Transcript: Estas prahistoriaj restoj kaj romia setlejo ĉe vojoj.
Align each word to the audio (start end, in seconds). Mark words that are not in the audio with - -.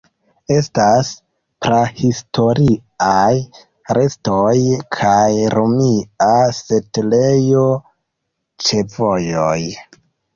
Estas 0.53 1.09
prahistoriaj 1.65 3.33
restoj 3.97 4.55
kaj 4.97 5.27
romia 5.55 6.31
setlejo 6.61 7.67
ĉe 8.69 8.81
vojoj. 8.95 9.59